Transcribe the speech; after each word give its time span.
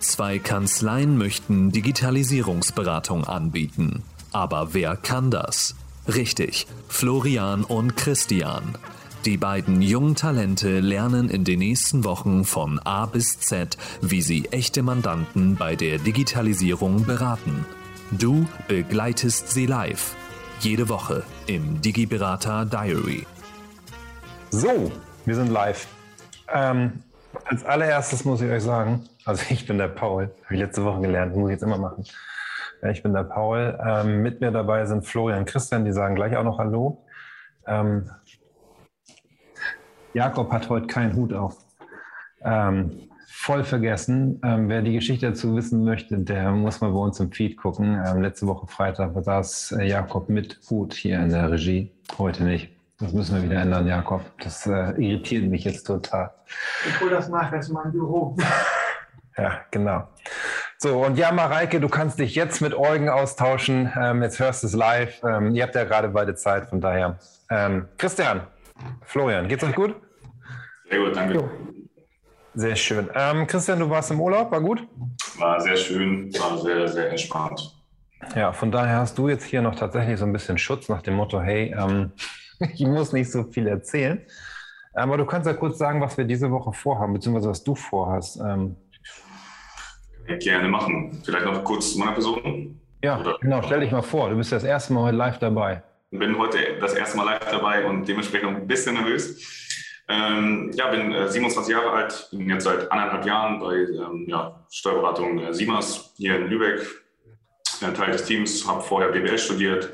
Zwei 0.00 0.38
Kanzleien 0.38 1.18
möchten 1.18 1.72
Digitalisierungsberatung 1.72 3.24
anbieten. 3.24 4.02
Aber 4.32 4.74
wer 4.74 4.96
kann 4.96 5.30
das? 5.30 5.74
Richtig, 6.06 6.66
Florian 6.88 7.64
und 7.64 7.96
Christian. 7.96 8.76
Die 9.24 9.38
beiden 9.38 9.82
jungen 9.82 10.14
Talente 10.14 10.78
lernen 10.78 11.28
in 11.28 11.42
den 11.42 11.58
nächsten 11.58 12.04
Wochen 12.04 12.44
von 12.44 12.78
A 12.78 13.06
bis 13.06 13.40
Z, 13.40 13.76
wie 14.00 14.22
sie 14.22 14.46
echte 14.52 14.84
Mandanten 14.84 15.56
bei 15.56 15.74
der 15.74 15.98
Digitalisierung 15.98 17.04
beraten. 17.06 17.66
Du 18.12 18.46
begleitest 18.68 19.50
sie 19.50 19.66
live. 19.66 20.14
Jede 20.60 20.88
Woche 20.88 21.24
im 21.48 21.80
Digiberater 21.80 22.64
Diary. 22.64 23.26
So, 24.50 24.92
wir 25.24 25.34
sind 25.34 25.48
live. 25.48 25.88
Ähm, 26.52 27.02
als 27.46 27.64
allererstes 27.64 28.24
muss 28.24 28.40
ich 28.40 28.50
euch 28.50 28.62
sagen, 28.62 29.08
also 29.26 29.42
ich 29.50 29.66
bin 29.66 29.76
der 29.76 29.88
Paul, 29.88 30.30
habe 30.44 30.54
ich 30.54 30.60
letzte 30.60 30.84
Woche 30.84 31.00
gelernt, 31.00 31.34
muss 31.36 31.50
ich 31.50 31.54
jetzt 31.54 31.62
immer 31.62 31.78
machen. 31.78 32.04
Ich 32.90 33.02
bin 33.02 33.12
der 33.12 33.24
Paul. 33.24 33.78
Ähm, 33.84 34.22
mit 34.22 34.40
mir 34.40 34.52
dabei 34.52 34.86
sind 34.86 35.04
Florian 35.04 35.40
und 35.40 35.46
Christian, 35.46 35.84
die 35.84 35.92
sagen 35.92 36.14
gleich 36.14 36.36
auch 36.36 36.44
noch 36.44 36.58
Hallo. 36.58 37.04
Ähm, 37.66 38.08
Jakob 40.14 40.52
hat 40.52 40.68
heute 40.68 40.86
keinen 40.86 41.16
Hut 41.16 41.32
auf. 41.32 41.56
Ähm, 42.42 43.08
voll 43.28 43.64
vergessen. 43.64 44.40
Ähm, 44.44 44.68
wer 44.68 44.82
die 44.82 44.92
Geschichte 44.92 45.26
dazu 45.26 45.56
wissen 45.56 45.84
möchte, 45.84 46.18
der 46.18 46.52
muss 46.52 46.80
mal 46.80 46.92
bei 46.92 46.98
uns 46.98 47.18
im 47.18 47.32
Feed 47.32 47.56
gucken. 47.56 48.00
Ähm, 48.06 48.22
letzte 48.22 48.46
Woche 48.46 48.68
Freitag 48.68 49.12
saß 49.18 49.72
äh, 49.72 49.84
Jakob 49.84 50.28
mit 50.28 50.60
Hut 50.70 50.94
hier 50.94 51.18
in 51.18 51.30
der 51.30 51.50
Regie. 51.50 51.90
Heute 52.18 52.44
nicht. 52.44 52.70
Das 52.98 53.12
müssen 53.12 53.34
wir 53.34 53.42
wieder 53.42 53.60
ändern, 53.60 53.86
Jakob. 53.86 54.22
Das 54.38 54.66
äh, 54.66 54.92
irritiert 54.92 55.50
mich 55.50 55.64
jetzt 55.64 55.84
total. 55.84 56.30
Ich 56.86 57.00
hole 57.00 57.10
das 57.10 57.28
nach, 57.28 57.50
das 57.50 57.66
ist 57.66 57.72
mein 57.72 57.90
Büro. 57.90 58.36
Ja, 59.36 59.60
genau. 59.70 60.08
So, 60.78 61.04
und 61.04 61.18
ja, 61.18 61.32
Mareike, 61.32 61.80
du 61.80 61.88
kannst 61.88 62.18
dich 62.18 62.34
jetzt 62.34 62.60
mit 62.60 62.74
Eugen 62.74 63.08
austauschen. 63.08 63.92
Ähm, 64.00 64.22
jetzt 64.22 64.38
hörst 64.38 64.62
du 64.62 64.66
es 64.66 64.74
live. 64.74 65.22
Ähm, 65.22 65.54
ihr 65.54 65.62
habt 65.62 65.74
ja 65.74 65.84
gerade 65.84 66.08
beide 66.08 66.34
Zeit, 66.34 66.68
von 66.68 66.80
daher. 66.80 67.18
Ähm, 67.50 67.88
Christian, 67.98 68.46
Florian, 69.02 69.48
geht's 69.48 69.62
euch 69.62 69.74
gut? 69.74 69.94
Sehr 70.90 70.98
gut, 71.00 71.16
danke. 71.16 71.50
Sehr 72.54 72.76
schön. 72.76 73.10
Ähm, 73.14 73.46
Christian, 73.46 73.80
du 73.80 73.90
warst 73.90 74.10
im 74.10 74.20
Urlaub, 74.20 74.50
war 74.50 74.60
gut? 74.60 74.86
War 75.38 75.60
sehr 75.60 75.76
schön, 75.76 76.32
war 76.38 76.56
sehr, 76.58 76.88
sehr 76.88 77.10
entspannt. 77.10 77.76
Ja, 78.34 78.52
von 78.52 78.72
daher 78.72 78.96
hast 78.98 79.18
du 79.18 79.28
jetzt 79.28 79.44
hier 79.44 79.60
noch 79.60 79.74
tatsächlich 79.74 80.18
so 80.18 80.24
ein 80.24 80.32
bisschen 80.32 80.56
Schutz 80.56 80.88
nach 80.88 81.02
dem 81.02 81.14
Motto, 81.14 81.40
hey, 81.40 81.74
ähm, 81.78 82.12
ich 82.72 82.86
muss 82.86 83.12
nicht 83.12 83.30
so 83.30 83.44
viel 83.44 83.66
erzählen. 83.66 84.22
Aber 84.94 85.18
du 85.18 85.26
kannst 85.26 85.46
ja 85.46 85.52
kurz 85.52 85.76
sagen, 85.76 86.00
was 86.00 86.16
wir 86.16 86.24
diese 86.24 86.50
Woche 86.50 86.72
vorhaben, 86.72 87.12
beziehungsweise 87.12 87.50
was 87.50 87.62
du 87.62 87.74
vorhast. 87.74 88.40
Ähm, 88.40 88.76
Gerne 90.40 90.68
machen. 90.68 91.20
Vielleicht 91.24 91.44
noch 91.44 91.62
kurz 91.64 91.92
zu 91.92 91.98
meiner 91.98 92.12
Person. 92.12 92.80
Ja, 93.02 93.20
Oder? 93.20 93.38
genau. 93.40 93.62
Stell 93.62 93.80
dich 93.80 93.92
mal 93.92 94.02
vor, 94.02 94.30
du 94.30 94.36
bist 94.36 94.52
das 94.52 94.64
erste 94.64 94.92
Mal 94.92 95.04
heute 95.04 95.16
live 95.16 95.38
dabei. 95.38 95.82
Bin 96.10 96.38
heute 96.38 96.58
das 96.80 96.94
erste 96.94 97.16
Mal 97.16 97.24
live 97.24 97.50
dabei 97.50 97.84
und 97.84 98.06
dementsprechend 98.06 98.56
ein 98.56 98.66
bisschen 98.66 98.94
nervös. 98.94 99.64
Ähm, 100.08 100.70
ja, 100.74 100.88
bin 100.88 101.12
äh, 101.12 101.28
27 101.28 101.72
Jahre 101.72 101.90
alt, 101.90 102.28
bin 102.30 102.48
jetzt 102.48 102.64
seit 102.64 102.90
anderthalb 102.92 103.26
Jahren 103.26 103.58
bei 103.58 103.74
ähm, 103.74 104.24
ja, 104.28 104.64
Steuerberatung 104.70 105.38
äh, 105.40 105.52
Siemers 105.52 106.12
hier 106.16 106.36
in 106.36 106.46
Lübeck, 106.46 106.80
äh, 107.80 107.92
Teil 107.92 108.12
des 108.12 108.24
Teams, 108.24 108.66
habe 108.68 108.82
vorher 108.82 109.10
BWL 109.10 109.36
studiert, 109.36 109.90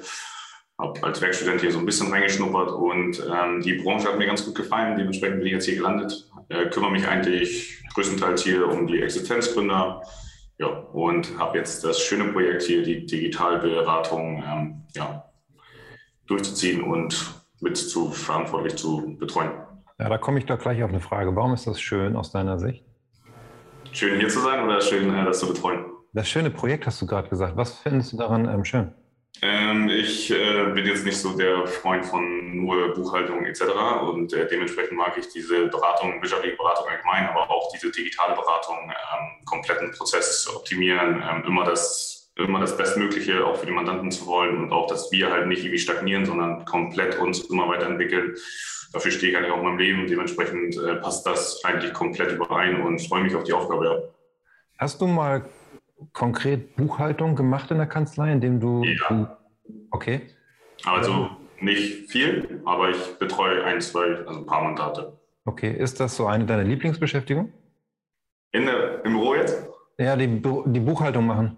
habe 0.78 1.02
als 1.02 1.20
Werkstudent 1.22 1.62
hier 1.62 1.72
so 1.72 1.78
ein 1.78 1.86
bisschen 1.86 2.11
reingeschnuppert 2.11 2.72
und 2.72 3.22
ähm, 3.33 3.62
die 3.62 3.74
Branche 3.74 4.08
hat 4.08 4.19
mir 4.19 4.27
ganz 4.27 4.44
gut 4.44 4.55
gefallen. 4.55 4.98
Dementsprechend 4.98 5.39
bin 5.39 5.46
ich 5.46 5.55
jetzt 5.55 5.64
hier 5.64 5.77
gelandet, 5.77 6.28
äh, 6.53 6.69
kümmere 6.69 6.92
mich 6.92 7.08
eigentlich 7.08 7.83
größtenteils 7.95 8.42
hier 8.42 8.69
um 8.69 8.86
die 8.86 9.03
Existenzgründer 9.03 10.03
ja, 10.58 10.67
und 10.67 11.39
habe 11.39 11.58
jetzt 11.58 11.83
das 11.84 12.00
schöne 12.00 12.33
Projekt 12.33 12.62
hier, 12.62 12.83
die 12.83 13.06
Digitalberatung, 13.06 14.45
ähm, 14.47 14.83
ja, 14.95 15.25
durchzuziehen 16.27 16.83
und 16.83 17.42
mit 17.61 17.77
zu 17.77 18.11
verantwortlich 18.11 18.77
zu 18.77 19.17
betreuen. 19.18 19.51
Ja, 19.98 20.08
da 20.08 20.18
komme 20.18 20.39
ich 20.39 20.46
doch 20.46 20.58
gleich 20.58 20.83
auf 20.83 20.90
eine 20.90 21.01
Frage. 21.01 21.35
Warum 21.35 21.55
ist 21.55 21.67
das 21.67 21.80
schön 21.80 22.17
aus 22.17 22.33
deiner 22.33 22.58
Sicht? 22.58 22.84
Schön 23.92 24.19
hier 24.19 24.29
zu 24.29 24.40
sein 24.40 24.64
oder 24.64 24.80
schön, 24.80 25.14
äh, 25.14 25.24
das 25.24 25.40
zu 25.40 25.48
betreuen? 25.48 25.84
Das 26.13 26.29
schöne 26.29 26.51
Projekt 26.51 26.86
hast 26.86 27.01
du 27.01 27.07
gerade 27.07 27.29
gesagt. 27.29 27.57
Was 27.57 27.79
findest 27.79 28.13
du 28.13 28.17
daran 28.19 28.48
ähm, 28.48 28.64
schön? 28.64 28.92
Ähm, 29.41 29.89
ich 29.89 30.31
äh, 30.31 30.67
bin 30.75 30.87
jetzt 30.87 31.05
nicht 31.05 31.17
so 31.17 31.37
der 31.37 31.67
Freund 31.67 32.05
von 32.05 32.57
nur 32.57 32.95
Buchhaltung 32.95 33.45
etc. 33.45 33.63
Und 34.03 34.33
äh, 34.33 34.47
dementsprechend 34.47 34.97
mag 34.97 35.17
ich 35.17 35.29
diese 35.29 35.67
Beratung, 35.67 36.20
wirtschaftliche 36.20 36.57
Beratung 36.57 36.87
allgemein, 36.89 37.27
aber 37.27 37.51
auch 37.51 37.70
diese 37.73 37.91
digitale 37.91 38.35
Beratung, 38.35 38.77
ähm, 38.91 39.45
kompletten 39.45 39.91
Prozess 39.93 40.48
optimieren, 40.55 41.23
ähm, 41.29 41.45
immer 41.47 41.65
das 41.65 42.19
immer 42.37 42.61
das 42.61 42.75
Bestmögliche 42.79 43.45
auch 43.45 43.57
für 43.57 43.67
die 43.67 43.73
Mandanten 43.73 44.11
zu 44.11 44.27
wollen 44.27 44.57
und 44.57 44.73
auch, 44.73 44.87
dass 44.87 45.13
wir 45.13 45.31
halt 45.31 45.49
nicht 45.49 45.64
irgendwie 45.64 45.79
stagnieren, 45.79 46.25
sondern 46.25 46.64
komplett 46.64 47.19
uns 47.19 47.41
immer 47.51 47.69
weiterentwickeln 47.69 48.35
dafür 48.93 49.11
stehe 49.11 49.33
ich 49.33 49.39
eigentlich 49.39 49.53
auch 49.53 49.59
in 49.59 49.64
meinem 49.64 49.79
Leben. 49.79 50.07
Dementsprechend 50.07 50.77
äh, 50.77 50.97
passt 50.97 51.27
das 51.27 51.63
eigentlich 51.64 51.93
komplett 51.93 52.33
überein 52.33 52.83
und 52.83 53.01
freue 53.01 53.23
mich 53.23 53.35
auf 53.35 53.45
die 53.45 53.53
Aufgabe. 53.53 54.13
Hast 54.79 55.01
du 55.01 55.07
mal 55.07 55.45
konkret 56.13 56.77
Buchhaltung 56.77 57.36
gemacht 57.36 57.70
in 57.70 57.79
der 57.79 57.86
Kanzlei, 57.86 58.33
indem 58.33 58.61
du. 58.61 58.85
Ja. 58.85 59.39
Okay. 59.90 60.23
Also 60.85 61.30
nicht 61.61 62.11
viel, 62.11 62.61
aber 62.64 62.90
ich 62.90 63.18
betreue 63.18 63.64
ein, 63.64 63.80
zwei, 63.80 64.17
also 64.27 64.40
ein 64.40 64.46
paar 64.46 64.63
Mandate. 64.63 65.18
Okay. 65.45 65.73
Ist 65.73 66.01
das 66.01 66.17
so 66.17 66.27
eine 66.27 66.45
deiner 66.45 66.64
Lieblingsbeschäftigungen? 66.64 67.52
In 68.52 68.67
der, 68.67 69.05
Im 69.05 69.13
Büro 69.13 69.35
jetzt? 69.35 69.67
Ja, 69.98 70.17
die, 70.17 70.27
die 70.27 70.80
Buchhaltung 70.80 71.27
machen. 71.27 71.57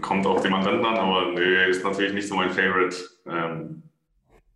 Kommt 0.00 0.26
auf 0.26 0.42
die 0.42 0.48
Mandanten 0.48 0.84
an, 0.84 0.96
aber 0.96 1.32
nee, 1.32 1.68
ist 1.68 1.84
natürlich 1.84 2.12
nicht 2.12 2.28
so 2.28 2.34
mein 2.34 2.50
Favorite. 2.50 2.96
Ähm, 3.26 3.82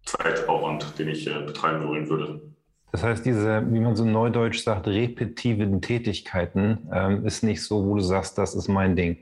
Zeitaufwand, 0.04 0.98
den 0.98 1.08
ich 1.08 1.26
äh, 1.26 1.40
betreiben 1.40 1.86
wollen 1.86 2.08
würde. 2.08 2.40
Das 2.96 3.04
heißt, 3.04 3.26
diese, 3.26 3.62
wie 3.70 3.78
man 3.78 3.94
so 3.94 4.06
neudeutsch 4.06 4.64
sagt, 4.64 4.86
repetitiven 4.86 5.82
Tätigkeiten 5.82 6.88
ähm, 6.90 7.26
ist 7.26 7.42
nicht 7.42 7.62
so, 7.62 7.84
wo 7.84 7.96
du 7.96 8.00
sagst, 8.00 8.38
das 8.38 8.54
ist 8.54 8.68
mein 8.68 8.96
Ding. 8.96 9.18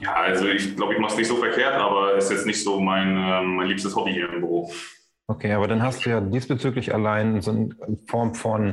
Ja, 0.00 0.14
also 0.14 0.46
ich 0.46 0.74
glaube, 0.74 0.94
ich 0.94 1.00
mache 1.00 1.12
es 1.12 1.18
nicht 1.18 1.28
so 1.28 1.36
verkehrt, 1.36 1.74
aber 1.74 2.16
es 2.16 2.24
ist 2.24 2.30
jetzt 2.30 2.46
nicht 2.46 2.64
so 2.64 2.80
mein, 2.80 3.14
äh, 3.14 3.42
mein 3.42 3.66
liebstes 3.66 3.94
Hobby 3.94 4.14
hier 4.14 4.32
im 4.32 4.40
Büro. 4.40 4.72
Okay, 5.26 5.52
aber 5.52 5.68
dann 5.68 5.82
hast 5.82 6.06
du 6.06 6.08
ja 6.08 6.22
diesbezüglich 6.22 6.94
allein 6.94 7.42
so 7.42 7.50
eine 7.50 7.76
Form 8.06 8.34
von 8.34 8.72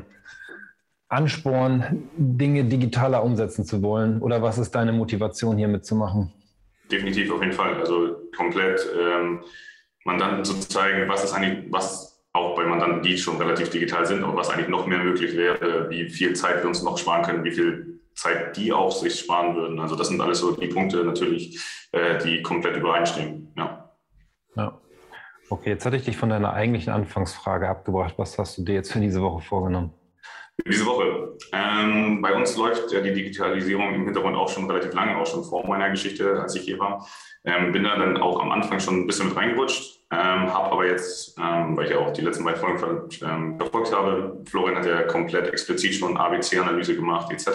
Ansporn, 1.10 2.08
Dinge 2.16 2.64
digitaler 2.64 3.22
umsetzen 3.22 3.66
zu 3.66 3.82
wollen. 3.84 4.22
Oder 4.22 4.42
was 4.42 4.58
ist 4.60 4.72
deine 4.72 4.94
Motivation 4.94 5.58
hier 5.58 5.68
mitzumachen? 5.68 6.32
Definitiv, 6.90 7.34
auf 7.34 7.42
jeden 7.42 7.52
Fall. 7.52 7.82
Also 7.82 8.16
komplett. 8.34 8.80
Ähm, 8.98 9.42
Mandanten 10.06 10.46
zu 10.46 10.60
zeigen, 10.60 11.10
was 11.10 11.24
ist 11.24 11.34
eigentlich, 11.34 11.72
was 11.72 12.05
auch 12.36 12.56
bei 12.56 12.66
Mandanten, 12.66 13.02
die 13.02 13.18
schon 13.18 13.38
relativ 13.38 13.70
digital 13.70 14.06
sind, 14.06 14.24
aber 14.24 14.36
was 14.36 14.50
eigentlich 14.50 14.68
noch 14.68 14.86
mehr 14.86 15.00
möglich 15.00 15.36
wäre, 15.36 15.90
wie 15.90 16.10
viel 16.10 16.36
Zeit 16.36 16.62
wir 16.62 16.68
uns 16.68 16.84
noch 16.84 16.98
sparen 16.98 17.24
können, 17.24 17.44
wie 17.44 17.52
viel 17.52 18.02
Zeit 18.14 18.58
die 18.58 18.74
auch 18.74 18.92
sich 18.92 19.20
sparen 19.20 19.56
würden. 19.56 19.80
Also 19.80 19.96
das 19.96 20.10
sind 20.10 20.22
alles 20.22 20.40
so 20.40 20.52
die 20.52 20.68
Punkte 20.68 21.04
natürlich, 21.04 21.60
äh, 21.92 22.18
die 22.24 22.42
komplett 22.42 22.76
übereinstimmen. 22.78 23.54
Ja. 23.58 23.90
ja. 24.56 24.80
Okay, 25.50 25.70
jetzt 25.72 25.86
hatte 25.86 25.96
ich 25.96 26.04
dich 26.04 26.18
von 26.18 26.30
deiner 26.30 26.54
eigentlichen 26.54 26.92
Anfangsfrage 26.92 27.70
abgebracht. 27.70 28.16
Was 28.18 28.38
hast 28.38 28.58
du 28.58 28.64
dir 28.64 28.76
jetzt 28.76 28.92
für 28.92 29.00
diese 29.00 29.22
Woche 29.22 29.42
vorgenommen? 29.42 29.94
Diese 30.66 30.86
Woche. 30.86 31.38
Ähm, 31.52 32.22
bei 32.22 32.34
uns 32.34 32.56
läuft 32.58 32.92
ja 32.92 33.02
die 33.02 33.14
Digitalisierung 33.14 33.94
im 33.94 34.06
Hintergrund 34.06 34.36
auch 34.36 34.50
schon 34.50 34.70
relativ 34.70 34.94
lange, 34.94 35.18
auch 35.18 35.26
schon 35.26 35.44
vor 35.44 35.68
meiner 35.68 35.90
Geschichte, 35.90 36.40
als 36.42 36.56
ich 36.56 36.64
hier 36.64 36.80
war. 36.80 37.06
Ähm, 37.44 37.72
bin 37.72 37.84
da 37.84 37.98
dann 37.98 38.18
auch 38.18 38.42
am 38.42 38.52
Anfang 38.52 38.80
schon 38.80 39.02
ein 39.02 39.08
bisschen 39.08 39.28
mit 39.28 39.38
reingerutscht, 39.38 39.95
ähm, 40.12 40.54
habe 40.54 40.72
aber 40.72 40.86
jetzt, 40.86 41.38
ähm, 41.40 41.76
weil 41.76 41.86
ich 41.86 41.92
ja 41.92 41.98
auch 41.98 42.14
die 42.14 42.22
letzten 42.22 42.44
beiden 42.44 42.60
Folgen 42.60 43.10
ähm, 43.24 43.58
verfolgt 43.58 43.92
habe, 43.92 44.40
Florian 44.46 44.78
hat 44.78 44.86
ja 44.86 45.04
komplett 45.04 45.48
explizit 45.48 45.96
schon 45.96 46.16
ABC-Analyse 46.16 46.96
gemacht 46.96 47.32
etc. 47.32 47.48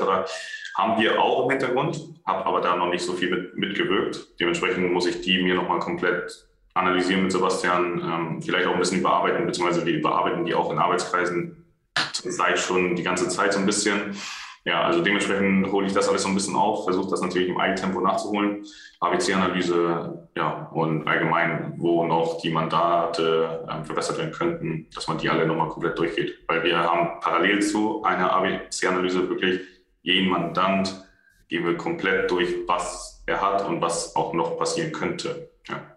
Haben 0.77 1.01
wir 1.01 1.21
auch 1.21 1.45
im 1.45 1.51
Hintergrund, 1.51 2.01
habe 2.27 2.47
aber 2.47 2.60
da 2.60 2.77
noch 2.77 2.91
nicht 2.91 3.04
so 3.04 3.13
viel 3.13 3.30
mit, 3.30 3.57
mitgewirkt. 3.57 4.41
Dementsprechend 4.41 4.92
muss 4.92 5.07
ich 5.07 5.21
die 5.21 5.42
mir 5.42 5.54
nochmal 5.54 5.78
komplett 5.78 6.48
analysieren 6.74 7.22
mit 7.22 7.33
Sebastian, 7.33 8.01
ähm, 8.01 8.42
vielleicht 8.42 8.66
auch 8.66 8.74
ein 8.74 8.80
bisschen 8.80 9.01
überarbeiten, 9.01 9.47
beziehungsweise 9.47 9.86
wir 9.86 9.95
überarbeiten 9.95 10.45
die 10.45 10.54
auch 10.54 10.72
in 10.72 10.78
Arbeitskreisen 10.78 11.65
zurzeit 12.13 12.59
schon 12.59 12.97
die 12.97 13.03
ganze 13.03 13.28
Zeit 13.28 13.53
so 13.53 13.60
ein 13.60 13.66
bisschen. 13.66 14.16
Ja, 14.65 14.83
also 14.83 15.03
dementsprechend 15.03 15.72
hole 15.72 15.86
ich 15.86 15.95
das 15.95 16.09
alles 16.09 16.22
so 16.22 16.28
ein 16.28 16.34
bisschen 16.34 16.54
auf, 16.54 16.84
versuche 16.84 17.10
das 17.10 17.22
natürlich 17.22 17.48
im 17.48 17.59
Eigentempo 17.59 18.01
nachzuholen. 18.01 18.66
ABC-Analyse, 19.01 20.28
ja, 20.36 20.71
und 20.74 21.09
allgemein, 21.09 21.74
wo 21.78 22.04
noch 22.04 22.41
die 22.42 22.51
Mandate 22.51 23.66
ähm, 23.71 23.84
verbessert 23.86 24.18
werden 24.18 24.33
könnten, 24.33 24.86
dass 24.95 25.09
man 25.09 25.16
die 25.16 25.30
alle 25.30 25.47
nochmal 25.47 25.68
komplett 25.68 25.98
durchgeht. 25.98 26.41
Weil 26.47 26.62
wir 26.62 26.78
haben 26.78 27.21
parallel 27.21 27.62
zu 27.62 28.03
einer 28.04 28.33
ABC-Analyse 28.33 29.30
wirklich 29.30 29.60
jeden 30.03 30.28
Mandant 30.28 31.07
gehen 31.48 31.65
wir 31.65 31.77
komplett 31.77 32.30
durch, 32.30 32.48
was 32.66 33.22
er 33.27 33.41
hat 33.41 33.66
und 33.66 33.80
was 33.80 34.15
auch 34.15 34.34
noch 34.34 34.59
passieren 34.59 34.92
könnte. 34.92 35.51
Ja. 35.68 35.97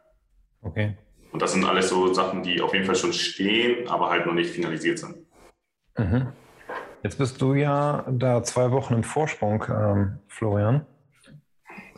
Okay. 0.61 0.97
Und 1.31 1.41
das 1.41 1.51
sind 1.51 1.65
alles 1.65 1.89
so 1.89 2.13
Sachen, 2.13 2.43
die 2.43 2.61
auf 2.61 2.73
jeden 2.73 2.85
Fall 2.85 2.95
schon 2.95 3.13
stehen, 3.13 3.87
aber 3.87 4.09
halt 4.09 4.25
noch 4.25 4.33
nicht 4.33 4.51
finalisiert 4.51 4.99
sind. 4.99 5.17
Mhm. 5.97 6.27
Jetzt 7.03 7.17
bist 7.17 7.41
du 7.41 7.53
ja 7.53 8.05
da 8.09 8.43
zwei 8.43 8.71
Wochen 8.71 8.93
im 8.93 9.03
Vorsprung, 9.03 9.63
ähm, 9.69 10.19
Florian. 10.27 10.85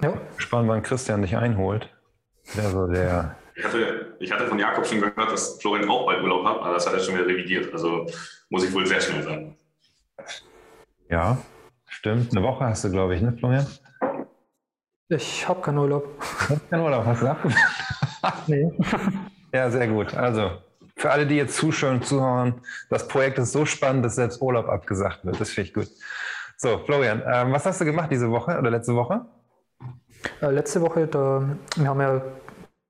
Ja. 0.02 0.14
Spannend, 0.38 0.70
wann 0.70 0.82
Christian 0.82 1.22
dich 1.22 1.38
einholt. 1.38 1.90
Also 2.58 2.88
der 2.88 3.38
ich 3.56 3.64
hatte, 3.64 4.16
ich 4.20 4.32
hatte 4.32 4.48
von 4.48 4.60
Jakob 4.60 4.86
schon 4.86 5.00
gehört, 5.00 5.32
dass 5.32 5.62
Florian 5.62 5.90
auch 5.90 6.06
bald 6.06 6.22
Urlaub 6.22 6.46
hat, 6.46 6.60
aber 6.60 6.74
das 6.74 6.86
hat 6.86 6.94
er 6.94 7.00
schon 7.00 7.16
wieder 7.16 7.26
revidiert. 7.26 7.72
Also 7.72 8.06
muss 8.50 8.66
ich 8.66 8.74
wohl 8.74 8.86
sehr 8.86 9.00
schnell 9.00 9.24
sein. 9.24 9.56
Ja, 11.10 11.38
stimmt. 11.86 12.36
Eine 12.36 12.46
Woche 12.46 12.66
hast 12.66 12.84
du, 12.84 12.92
glaube 12.92 13.16
ich, 13.16 13.22
ne, 13.22 13.32
Florian? 13.38 13.66
Ich 15.08 15.48
habe 15.48 15.62
keinen 15.62 15.78
Urlaub. 15.78 16.20
Du 16.20 16.56
hast 16.56 16.70
keinen 16.70 16.82
Urlaub, 16.82 17.06
hast 17.06 17.22
du 17.22 17.28
abgesagt? 17.28 18.48
nee. 18.48 18.72
Ja, 19.54 19.70
sehr 19.70 19.88
gut. 19.88 20.14
Also, 20.14 20.52
für 21.06 21.12
alle, 21.12 21.28
die 21.28 21.36
jetzt 21.36 21.58
zuschauen, 21.58 22.02
zuhören, 22.02 22.56
das 22.90 23.08
Projekt 23.08 23.38
ist 23.38 23.52
so 23.52 23.64
spannend, 23.64 24.04
dass 24.04 24.16
selbst 24.16 24.42
Urlaub 24.42 24.68
abgesagt 24.68 25.24
wird. 25.24 25.40
Das 25.40 25.52
finde 25.52 25.68
ich 25.68 25.74
gut. 25.76 25.88
So, 26.58 26.80
Florian, 26.80 27.22
ähm, 27.32 27.52
was 27.52 27.64
hast 27.68 27.80
du 27.80 27.86
gemacht 27.86 28.10
diese 28.10 28.32
Woche 28.32 28.58
oder 28.58 28.72
letzte 28.72 28.96
Woche? 28.96 29.24
Äh, 30.42 30.50
letzte 30.50 30.82
Woche, 30.82 31.06
da, 31.06 31.44
wir 31.76 31.88
haben 31.88 32.02
ja 32.02 32.22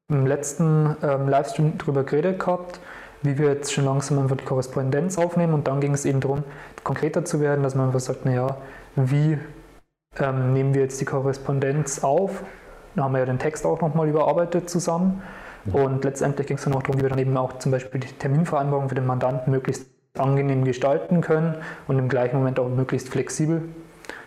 im 0.07 0.25
letzten 0.25 0.95
ähm, 1.03 1.27
Livestream 1.27 1.77
darüber 1.77 2.05
geredet 2.05 2.39
gehabt, 2.39 2.79
wie 3.21 3.37
wir 3.37 3.49
jetzt 3.49 3.73
schon 3.73 3.83
langsam 3.83 4.17
einfach 4.19 4.37
die 4.37 4.45
Korrespondenz 4.45 5.17
aufnehmen 5.17 5.53
und 5.53 5.67
dann 5.67 5.81
ging 5.81 5.93
es 5.93 6.05
eben 6.05 6.21
darum, 6.21 6.45
konkreter 6.85 7.25
zu 7.25 7.41
werden, 7.41 7.63
dass 7.63 7.75
man 7.75 7.87
einfach 7.87 7.99
sagt, 7.99 8.23
naja, 8.23 8.55
wie 8.95 9.37
ähm, 10.19 10.53
nehmen 10.53 10.73
wir 10.73 10.83
jetzt 10.83 11.01
die 11.01 11.05
Korrespondenz 11.05 12.01
auf? 12.01 12.43
Da 12.95 13.03
haben 13.03 13.11
wir 13.11 13.19
ja 13.19 13.25
den 13.25 13.39
Text 13.39 13.65
auch 13.65 13.81
nochmal 13.81 14.07
überarbeitet 14.07 14.69
zusammen 14.69 15.21
und 15.71 16.03
letztendlich 16.03 16.47
ging 16.47 16.57
es 16.57 16.63
dann 16.63 16.73
auch 16.73 16.83
darum, 16.83 16.99
wie 16.99 17.03
wir 17.03 17.09
dann 17.09 17.19
eben 17.19 17.35
auch 17.37 17.57
zum 17.59 17.71
Beispiel 17.71 17.99
die 17.99 18.07
Terminvereinbarung 18.07 18.89
für 18.89 18.95
den 18.95 19.05
Mandanten 19.05 19.51
möglichst 19.51 19.87
angenehm 20.17 20.63
gestalten 20.63 21.21
können 21.21 21.55
und 21.87 21.99
im 21.99 22.07
gleichen 22.07 22.37
Moment 22.37 22.59
auch 22.59 22.69
möglichst 22.69 23.09
flexibel, 23.09 23.63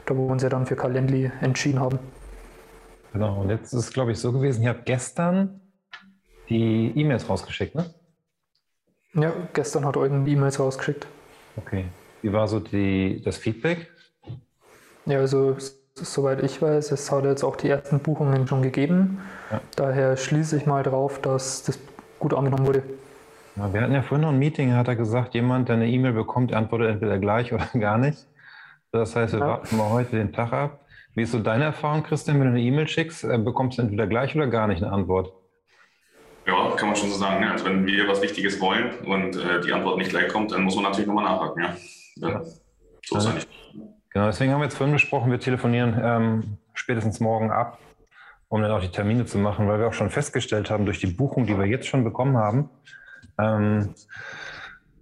da 0.06 0.17
wo 0.17 0.26
wir 0.26 0.32
uns 0.32 0.43
ja 0.43 0.49
dann 0.49 0.67
für 0.67 0.76
Calendly 0.76 1.31
entschieden 1.40 1.81
haben. 1.81 1.99
Genau, 3.12 3.40
und 3.40 3.50
jetzt 3.50 3.73
ist 3.73 3.79
es, 3.79 3.93
glaube 3.93 4.12
ich, 4.12 4.19
so 4.19 4.32
gewesen, 4.32 4.62
ich 4.62 4.69
habe 4.69 4.82
gestern 4.85 5.61
die 6.49 6.93
E-Mails 6.94 7.29
rausgeschickt, 7.29 7.75
ne? 7.75 7.94
Ja, 9.14 9.32
gestern 9.55 9.85
hat 9.87 9.96
Eugen 9.96 10.25
die 10.25 10.32
E-Mails 10.32 10.61
rausgeschickt. 10.61 11.06
Okay. 11.56 11.87
Wie 12.23 12.32
war 12.32 12.46
so 12.49 12.61
die, 12.61 13.23
das 13.25 13.38
Feedback? 13.38 13.90
Ja, 15.06 15.19
also 15.19 15.56
soweit 15.99 16.43
ich 16.43 16.61
weiß, 16.61 16.93
es 16.93 17.11
hat 17.11 17.25
jetzt 17.25 17.45
auch 17.45 17.56
die 17.56 17.69
ersten 17.69 18.00
Buchungen 18.00 18.47
schon 18.47 18.62
gegeben. 18.62 19.21
Ja. 19.50 19.61
Daher 19.77 20.17
schließe 20.17 20.56
ich 20.56 20.67
mal 20.67 20.83
drauf, 20.83 21.21
dass 21.21 21.62
das 21.65 21.79
gut 22.19 22.35
angenommen 22.35 22.67
wurde. 22.67 22.83
Ja, 23.56 23.73
wir 23.73 23.81
hatten 23.81 23.93
ja 23.93 24.03
vorhin 24.03 24.23
noch 24.23 24.33
ein 24.33 24.39
Meeting, 24.39 24.75
hat 24.75 24.89
er 24.89 24.97
gesagt, 24.97 25.35
jemand, 25.35 25.69
der 25.69 25.77
eine 25.77 25.89
E-Mail 25.89 26.12
bekommt, 26.12 26.53
antwortet 26.53 26.91
entweder 26.91 27.19
gleich 27.19 27.53
oder 27.53 27.67
gar 27.79 27.99
nicht. 27.99 28.27
Das 28.93 29.17
heißt, 29.17 29.35
wir 29.35 29.41
ja. 29.41 29.47
warten 29.47 29.77
mal 29.77 29.91
heute 29.91 30.17
den 30.17 30.33
Tag 30.33 30.53
ab. 30.53 30.81
Wie 31.15 31.23
ist 31.23 31.33
so 31.33 31.39
deine 31.41 31.65
Erfahrung, 31.65 32.05
Christian, 32.05 32.39
wenn 32.39 32.47
du 32.47 32.53
eine 32.53 32.62
E-Mail 32.62 32.87
schickst, 32.87 33.25
äh, 33.25 33.39
bekommst 33.39 33.79
du 33.79 33.83
entweder 33.83 34.06
gleich 34.06 34.37
oder 34.37 34.47
gar 34.47 34.69
nicht 34.69 34.83
eine 34.83 34.93
Antwort? 34.93 35.33
Ja, 36.47 36.71
kann 36.77 36.89
man 36.89 36.97
schon 36.97 37.11
so 37.11 37.19
sagen. 37.19 37.41
Ne? 37.41 37.50
Also 37.50 37.67
wenn 37.67 37.87
wir 37.87 38.09
was 38.09 38.23
Wichtiges 38.23 38.61
wollen 38.61 38.91
und 39.05 39.37
äh, 39.37 39.61
die 39.61 39.73
Antwort 39.73 39.99
nicht 39.99 40.11
gleich 40.11 40.29
kommt, 40.29 40.53
dann 40.53 40.62
muss 40.62 40.77
man 40.77 40.85
natürlich 40.85 41.06
nochmal 41.06 41.25
nachhaken. 41.25 41.62
Ja? 41.62 42.29
ja. 42.29 42.43
So 43.05 43.19
ist 43.19 43.25
ja 43.27 43.33
nicht. 43.33 43.49
Genau, 44.19 44.31
deswegen 44.31 44.53
haben 44.53 44.59
wir 44.59 44.65
jetzt 44.65 44.76
vorhin 44.76 44.93
besprochen, 44.93 45.31
wir 45.31 45.38
telefonieren 45.38 45.97
ähm, 46.03 46.59
spätestens 46.75 47.20
morgen 47.20 47.53
ab, 47.53 47.79
um 48.49 48.61
dann 48.61 48.73
auch 48.73 48.81
die 48.81 48.91
Termine 48.91 49.26
zu 49.26 49.38
machen, 49.38 49.69
weil 49.69 49.79
wir 49.79 49.87
auch 49.87 49.93
schon 49.93 50.11
festgestellt 50.11 50.70
haben, 50.70 50.87
durch 50.87 50.99
die 50.99 51.06
Buchung, 51.06 51.47
die 51.47 51.56
wir 51.56 51.67
jetzt 51.67 51.87
schon 51.87 52.03
bekommen 52.03 52.37
haben, 52.37 52.69
ähm, 53.38 53.94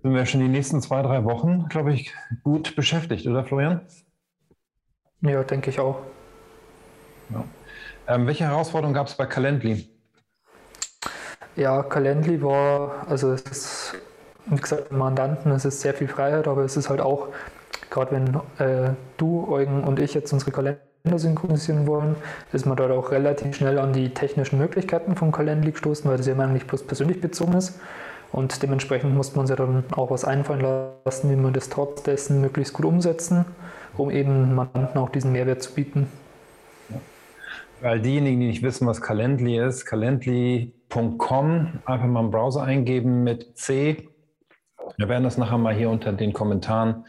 sind 0.03 0.15
wir 0.15 0.27
schon 0.27 0.41
die 0.41 0.49
nächsten 0.49 0.83
zwei, 0.83 1.01
drei 1.01 1.25
Wochen, 1.25 1.67
glaube 1.71 1.95
ich, 1.95 2.13
gut 2.43 2.77
beschäftigt, 2.77 3.27
oder 3.27 3.43
Florian? 3.43 3.81
Ja, 5.23 5.43
denke 5.45 5.71
ich 5.71 5.81
auch. 5.81 6.03
Ja. 7.31 7.43
Ähm, 8.09 8.27
welche 8.27 8.45
Herausforderungen 8.45 8.95
gab 8.95 9.07
es 9.07 9.15
bei 9.15 9.25
Calendly? 9.25 9.89
Ja, 11.57 11.83
Calendly 11.85 12.43
war, 12.43 13.07
also 13.09 13.33
es 13.33 13.41
ist, 13.45 13.95
wie 14.45 14.57
gesagt, 14.57 14.93
Mandanten, 14.93 15.53
es 15.53 15.65
ist 15.65 15.81
sehr 15.81 15.95
viel 15.95 16.07
Freiheit, 16.07 16.47
aber 16.47 16.65
es 16.65 16.77
ist 16.77 16.91
halt 16.91 17.01
auch, 17.01 17.29
gerade 17.97 18.13
wenn 18.13 18.35
äh, 18.65 18.91
du, 19.17 19.49
Eugen 19.51 19.83
und 19.83 19.99
ich 19.99 20.13
jetzt 20.13 20.33
unsere 20.33 20.51
Kalender 20.51 20.81
synchronisieren 21.15 21.87
wollen, 21.87 22.17
ist 22.53 22.67
man 22.67 22.77
dort 22.77 22.91
auch 22.93 23.11
relativ 23.11 23.57
schnell 23.57 23.79
an 23.79 23.95
die 23.95 24.11
technischen 24.11 24.59
Möglichkeiten 24.59 25.17
von 25.17 25.33
Calendly 25.33 25.73
gestoßen, 25.73 26.11
weil 26.11 26.19
das 26.19 26.27
ja 26.27 26.37
eigentlich 26.37 26.67
bloß 26.67 26.87
persönlich 26.87 27.23
bezogen 27.23 27.55
ist. 27.55 27.81
Und 28.33 28.63
dementsprechend 28.63 29.15
musste 29.15 29.37
man 29.37 29.45
uns 29.45 29.51
ja 29.51 29.57
dann 29.57 29.85
auch 29.93 30.11
was 30.11 30.27
einfallen 30.27 30.61
lassen, 31.05 31.31
wie 31.31 31.37
man 31.37 31.55
das 31.55 31.71
trotz 31.71 32.03
dessen 32.03 32.43
möglichst 32.43 32.75
gut 32.75 32.85
umsetzen, 32.85 33.47
um 33.97 34.11
eben 34.11 34.55
Mandanten 34.55 35.01
auch 35.01 35.09
diesen 35.09 35.33
Mehrwert 35.33 35.63
zu 35.63 35.73
bieten. 35.73 36.09
Weil 37.81 38.01
diejenigen, 38.01 38.41
die 38.41 38.49
nicht 38.49 38.63
wissen, 38.63 38.87
was 38.87 39.01
Calendly 39.01 39.59
ist, 39.59 39.87
calendly.com, 39.87 41.69
einfach 41.87 42.07
mal 42.07 42.21
im 42.21 42.31
Browser 42.31 42.63
eingeben 42.63 43.23
mit 43.23 43.57
C. 43.57 44.09
Wir 44.99 45.09
werden 45.09 45.25
das 45.25 45.39
nachher 45.39 45.59
mal 45.59 45.75
hier 45.75 45.89
unter 45.89 46.13
den 46.13 46.33
Kommentaren 46.33 47.05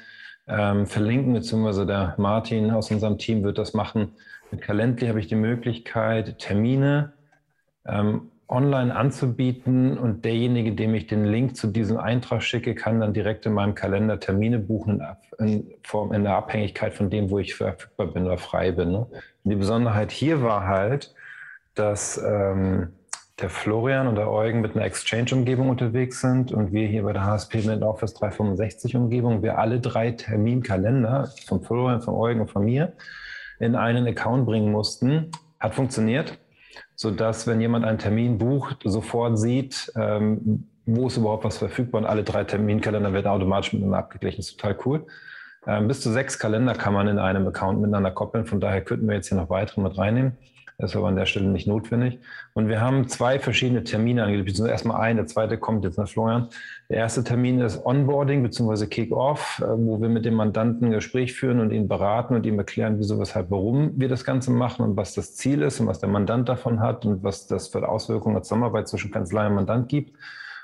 ähm, 0.48 0.86
verlinken, 0.86 1.34
beziehungsweise 1.34 1.86
der 1.86 2.16
Martin 2.18 2.72
aus 2.72 2.92
unserem 2.92 3.18
Team 3.18 3.44
wird 3.44 3.58
das 3.58 3.74
machen. 3.74 4.14
Mit 4.52 4.62
Calendly 4.62 5.08
habe 5.08 5.20
ich 5.20 5.28
die 5.28 5.36
Möglichkeit, 5.36 6.40
Termine 6.40 7.14
ähm, 7.86 8.32
online 8.50 8.96
anzubieten 8.96 9.98
und 9.98 10.24
derjenige, 10.24 10.72
dem 10.74 10.96
ich 10.96 11.08
den 11.08 11.26
Link 11.26 11.58
zu 11.58 11.68
diesem 11.68 11.98
Eintrag 11.98 12.42
schicke, 12.44 12.76
kann 12.76 13.02
dann 13.02 13.14
direkt 13.14 13.46
in 13.46 13.54
meinem 13.54 13.76
Kalender 13.76 14.20
Termine 14.22 14.60
buchen 14.60 15.06
in, 15.40 15.70
Form, 15.84 16.14
in 16.14 16.24
der 16.24 16.36
Abhängigkeit 16.36 16.94
von 16.94 17.10
dem, 17.10 17.30
wo 17.30 17.40
ich 17.40 17.56
verfügbar 17.56 18.08
bin 18.08 18.26
oder 18.26 18.38
frei 18.38 18.72
bin. 18.72 18.92
Ne? 18.92 19.08
die 19.44 19.56
Besonderheit 19.56 20.12
hier 20.12 20.42
war 20.42 20.66
halt, 20.66 21.14
dass 21.76 22.18
ähm, 22.18 22.94
der 23.40 23.50
Florian 23.50 24.08
und 24.08 24.16
der 24.16 24.32
Eugen 24.32 24.62
mit 24.62 24.76
einer 24.76 24.86
Exchange-Umgebung 24.86 25.70
unterwegs 25.70 26.22
sind 26.22 26.52
und 26.52 26.72
wir 26.72 26.88
hier 26.88 27.04
bei 27.04 27.14
der 27.14 27.26
HSP 27.26 27.62
mit 27.68 27.84
Office 27.84 28.16
365-Umgebung, 28.16 29.44
wir 29.44 29.60
alle 29.60 29.80
drei 29.80 30.12
Terminkalender 30.12 31.32
von 31.46 31.62
Florian, 31.64 32.02
von 32.02 32.16
Eugen 32.16 32.42
und 32.42 32.52
von 32.52 32.66
mir 32.66 32.94
in 33.60 33.76
einen 33.76 34.08
Account 34.08 34.46
bringen 34.46 34.72
mussten. 34.72 35.32
Hat 35.60 35.76
funktioniert 35.76 36.38
sodass, 36.98 37.46
wenn 37.48 37.62
jemand 37.62 37.86
einen 37.86 38.00
Termin 38.00 38.38
bucht, 38.40 38.80
sofort 38.84 39.38
sieht, 39.38 39.92
ähm, 39.96 40.68
wo 40.86 41.08
ist 41.08 41.18
überhaupt 41.18 41.44
was 41.44 41.58
verfügbar 41.58 42.02
und 42.02 42.08
alle 42.08 42.24
drei 42.24 42.44
Terminkalender 42.44 43.14
werden 43.14 43.28
automatisch 43.28 43.74
miteinander 43.74 44.00
abgeglichen. 44.00 44.38
Das 44.38 44.48
ist 44.50 44.60
total 44.60 44.78
cool. 44.86 45.08
Ähm, 45.68 45.88
bis 45.88 46.02
zu 46.02 46.12
sechs 46.12 46.40
Kalender 46.40 46.74
kann 46.74 46.94
man 46.94 47.08
in 47.08 47.20
einem 47.20 47.48
Account 47.48 47.80
miteinander 47.80 48.10
koppeln. 48.12 48.46
Von 48.46 48.60
daher 48.60 48.82
könnten 48.82 49.08
wir 49.08 49.16
jetzt 49.16 49.28
hier 49.28 49.38
noch 49.38 49.50
weitere 49.50 49.82
mit 49.82 49.98
reinnehmen. 49.98 50.38
Das 50.80 50.92
ist 50.92 50.96
aber 50.96 51.08
an 51.08 51.16
der 51.16 51.26
Stelle 51.26 51.48
nicht 51.48 51.66
notwendig. 51.66 52.20
Und 52.54 52.68
wir 52.68 52.80
haben 52.82 53.08
zwei 53.08 53.40
verschiedene 53.40 53.84
Termine 53.84 54.28
beziehungsweise 54.28 54.70
erstmal 54.70 55.02
ein, 55.02 55.16
der 55.16 55.26
zweite 55.26 55.58
kommt 55.58 55.84
jetzt 55.84 55.98
nach 55.98 56.08
Florian. 56.08 56.50
Der 56.88 56.98
erste 56.98 57.24
Termin 57.24 57.60
ist 57.62 57.84
Onboarding 57.84 58.44
bzw. 58.44 58.86
Kick-Off, 58.86 59.60
äh, 59.64 59.66
wo 59.70 60.00
wir 60.00 60.10
mit 60.10 60.26
dem 60.26 60.36
Mandanten 60.36 60.90
ein 60.90 60.92
Gespräch 60.92 61.34
führen 61.34 61.62
und 61.62 61.72
ihn 61.72 61.88
beraten 61.88 62.36
und 62.36 62.46
ihm 62.46 62.60
erklären, 62.60 63.00
wieso, 63.00 63.20
weshalb, 63.20 63.50
warum 63.50 64.00
wir 64.00 64.08
das 64.08 64.24
Ganze 64.24 64.52
machen 64.52 64.86
und 64.86 64.96
was 64.96 65.16
das 65.16 65.36
Ziel 65.36 65.64
ist 65.64 65.80
und 65.80 65.88
was 65.88 66.00
der 66.00 66.10
Mandant 66.10 66.48
davon 66.48 66.80
hat 66.80 67.08
und 67.08 67.24
was 67.24 67.48
das 67.48 67.70
für 67.70 67.88
Auswirkungen 67.90 68.36
der 68.36 68.44
Zusammenarbeit 68.44 68.88
zwischen 68.88 69.10
Kanzlei 69.10 69.48
und 69.48 69.56
Mandant 69.56 69.90
gibt. 69.90 70.16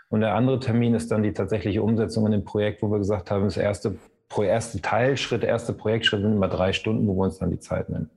Und 0.09 0.19
der 0.19 0.35
andere 0.35 0.59
Termin 0.59 0.93
ist 0.93 1.09
dann 1.09 1.23
die 1.23 1.33
tatsächliche 1.33 1.81
Umsetzung 1.81 2.27
in 2.27 2.33
dem 2.33 2.43
Projekt, 2.43 2.83
wo 2.83 2.91
wir 2.91 2.99
gesagt 2.99 3.31
haben, 3.31 3.45
das 3.45 3.57
erste, 3.57 3.95
erste 4.39 4.79
Teilschritt, 4.79 5.43
erste 5.43 5.73
Projektschritt 5.73 6.21
sind 6.21 6.33
immer 6.33 6.49
drei 6.49 6.71
Stunden, 6.71 7.07
wo 7.07 7.15
wir 7.15 7.23
uns 7.23 7.39
dann 7.39 7.49
die 7.49 7.59
Zeit 7.59 7.89
nehmen. 7.89 8.11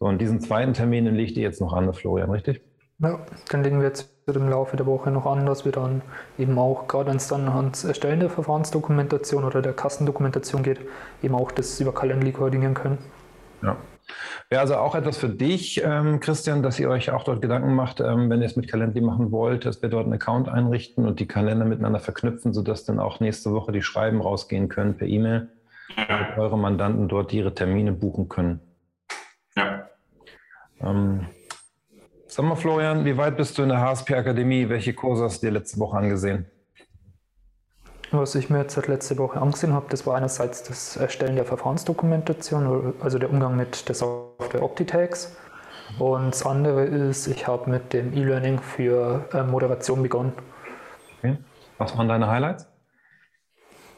So, 0.00 0.06
und 0.06 0.18
diesen 0.18 0.40
zweiten 0.40 0.72
Termin, 0.72 1.04
den 1.04 1.14
legt 1.14 1.36
ihr 1.36 1.42
jetzt 1.42 1.60
noch 1.60 1.74
an, 1.74 1.92
Florian, 1.92 2.30
richtig? 2.30 2.62
Ja, 3.00 3.20
den 3.52 3.62
legen 3.62 3.80
wir 3.80 3.86
jetzt 3.86 4.10
im 4.26 4.48
Laufe 4.48 4.76
der 4.76 4.86
Woche 4.86 5.10
noch 5.10 5.26
an, 5.26 5.44
dass 5.44 5.66
wir 5.66 5.72
dann 5.72 6.00
eben 6.38 6.58
auch, 6.58 6.88
gerade 6.88 7.10
wenn 7.10 7.18
es 7.18 7.28
dann 7.28 7.48
ans 7.48 7.84
Erstellen 7.84 8.20
der 8.20 8.30
Verfahrensdokumentation 8.30 9.44
oder 9.44 9.60
der 9.60 9.74
Kassendokumentation 9.74 10.62
geht, 10.62 10.80
eben 11.22 11.34
auch 11.34 11.52
das 11.52 11.78
über 11.80 11.92
Calendly 11.92 12.32
koordinieren 12.32 12.72
können. 12.72 12.98
Ja. 13.62 13.76
Wäre 14.48 14.62
also 14.62 14.76
auch 14.76 14.94
etwas 14.94 15.18
für 15.18 15.28
dich, 15.28 15.82
ähm, 15.84 16.18
Christian, 16.20 16.62
dass 16.62 16.80
ihr 16.80 16.88
euch 16.88 17.10
auch 17.10 17.24
dort 17.24 17.42
Gedanken 17.42 17.74
macht, 17.74 18.00
ähm, 18.00 18.30
wenn 18.30 18.40
ihr 18.40 18.46
es 18.46 18.56
mit 18.56 18.68
Calendly 18.70 19.02
machen 19.02 19.30
wollt, 19.32 19.66
dass 19.66 19.82
wir 19.82 19.90
dort 19.90 20.04
einen 20.04 20.14
Account 20.14 20.48
einrichten 20.48 21.06
und 21.06 21.20
die 21.20 21.28
Kalender 21.28 21.66
miteinander 21.66 22.00
verknüpfen, 22.00 22.54
sodass 22.54 22.84
dann 22.86 23.00
auch 23.00 23.20
nächste 23.20 23.52
Woche 23.52 23.70
die 23.72 23.82
Schreiben 23.82 24.22
rausgehen 24.22 24.70
können 24.70 24.96
per 24.96 25.06
E-Mail 25.06 25.50
und 25.96 26.38
eure 26.38 26.58
Mandanten 26.58 27.06
dort 27.08 27.34
ihre 27.34 27.54
Termine 27.54 27.92
buchen 27.92 28.28
können. 28.28 28.60
Ja. 29.56 29.89
Ähm, 30.82 31.26
sag 32.26 32.44
mal, 32.44 32.56
Florian, 32.56 33.04
wie 33.04 33.16
weit 33.16 33.36
bist 33.36 33.58
du 33.58 33.62
in 33.62 33.68
der 33.68 33.80
HSP 33.80 34.14
Akademie? 34.14 34.68
Welche 34.68 34.94
Kurse 34.94 35.24
hast 35.24 35.42
du 35.42 35.46
dir 35.46 35.52
letzte 35.52 35.78
Woche 35.78 35.98
angesehen? 35.98 36.46
Was 38.12 38.34
ich 38.34 38.50
mir 38.50 38.62
jetzt 38.62 38.74
seit 38.74 38.88
letzte 38.88 39.18
Woche 39.18 39.40
angesehen 39.40 39.72
habe, 39.72 39.86
das 39.88 40.04
war 40.04 40.16
einerseits 40.16 40.64
das 40.64 40.96
Erstellen 40.96 41.36
der 41.36 41.44
Verfahrensdokumentation, 41.44 42.94
also 43.00 43.18
der 43.18 43.30
Umgang 43.30 43.56
mit 43.56 43.88
der 43.88 43.94
Software 43.94 44.62
Optitex. 44.64 45.36
Und 45.98 46.32
das 46.32 46.44
andere 46.44 46.84
ist, 46.84 47.26
ich 47.28 47.46
habe 47.46 47.70
mit 47.70 47.92
dem 47.92 48.12
E-Learning 48.12 48.60
für 48.60 49.28
äh, 49.32 49.42
Moderation 49.42 50.02
begonnen. 50.02 50.32
Okay. 51.18 51.38
Was 51.78 51.96
waren 51.96 52.08
deine 52.08 52.28
Highlights? 52.28 52.66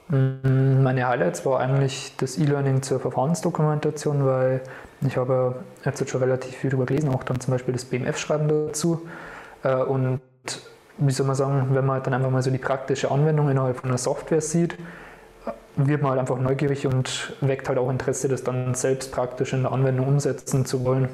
Mm, 0.08 0.82
meine 0.82 1.06
Highlights 1.06 1.46
war 1.46 1.60
eigentlich 1.60 2.14
das 2.16 2.38
E-Learning 2.38 2.82
zur 2.82 3.00
Verfahrensdokumentation, 3.00 4.26
weil 4.26 4.62
ich 5.06 5.16
habe 5.16 5.64
jetzt 5.84 6.08
schon 6.08 6.20
relativ 6.22 6.54
viel 6.56 6.70
darüber 6.70 6.86
gelesen, 6.86 7.08
auch 7.08 7.24
dann 7.24 7.40
zum 7.40 7.52
Beispiel 7.52 7.72
das 7.72 7.84
BMF-Schreiben 7.84 8.48
dazu. 8.48 9.06
Äh, 9.62 9.74
und 9.76 10.20
wie 10.98 11.12
soll 11.12 11.26
man 11.26 11.36
sagen, 11.36 11.68
wenn 11.74 11.86
man 11.86 12.02
dann 12.02 12.14
einfach 12.14 12.30
mal 12.30 12.42
so 12.42 12.50
die 12.50 12.58
praktische 12.58 13.10
Anwendung 13.10 13.48
innerhalb 13.48 13.78
von 13.78 13.88
einer 13.88 13.98
Software 13.98 14.40
sieht, 14.40 14.76
wird 15.76 16.02
man 16.02 16.12
halt 16.12 16.20
einfach 16.20 16.38
neugierig 16.38 16.86
und 16.86 17.34
weckt 17.40 17.68
halt 17.68 17.78
auch 17.78 17.90
Interesse, 17.90 18.28
das 18.28 18.44
dann 18.44 18.74
selbst 18.74 19.10
praktisch 19.12 19.52
in 19.52 19.62
der 19.62 19.72
Anwendung 19.72 20.06
umsetzen 20.06 20.66
zu 20.66 20.84
wollen. 20.84 21.08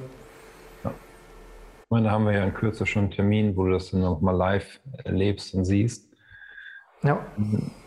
Ja. 0.85 0.91
Ich 0.91 1.91
meine, 1.91 2.07
da 2.07 2.13
haben 2.13 2.27
wir 2.27 2.33
ja 2.33 2.45
in 2.45 2.53
Kürze 2.53 2.85
schon 2.85 3.05
einen 3.05 3.11
Termin, 3.13 3.57
wo 3.57 3.65
du 3.65 3.73
das 3.73 3.93
dann 3.93 4.05
auch 4.05 4.21
mal 4.21 4.33
live 4.33 4.81
erlebst 5.05 5.55
und 5.55 5.65
siehst. 5.65 6.09
Ja. 7.03 7.25